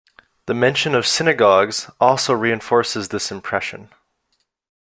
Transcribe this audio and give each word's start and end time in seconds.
The 0.47 0.55
mention 0.55 0.95
of 0.95 1.05
synagogues 1.05 1.87
also 1.99 2.33
reinforces 2.33 3.09
this 3.09 3.31
impression. 3.31 3.91